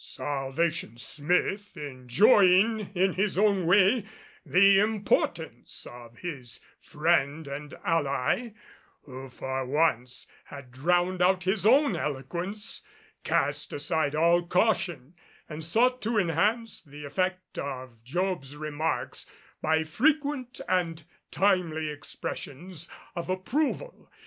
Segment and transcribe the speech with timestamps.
[0.03, 4.03] Salvation Smith, enjoying in his own way
[4.43, 8.49] the importance of his friend and ally,
[9.03, 12.81] who for once had drowned out his own eloquence,
[13.23, 15.13] cast aside all caution
[15.47, 19.27] and sought to enhance the effect of Job's remarks
[19.61, 24.11] by frequent and timely expressions of approval.